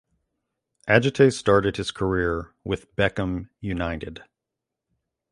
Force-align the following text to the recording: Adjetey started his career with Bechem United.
Adjetey 0.87 1.31
started 1.31 1.77
his 1.77 1.91
career 1.91 2.55
with 2.63 2.87
Bechem 2.95 3.49
United. 3.59 4.23